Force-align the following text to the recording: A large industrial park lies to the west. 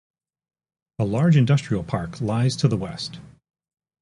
A 0.97 1.05
large 1.05 1.37
industrial 1.37 1.83
park 1.83 2.19
lies 2.19 2.55
to 2.55 2.67
the 2.67 2.75
west. 2.75 3.19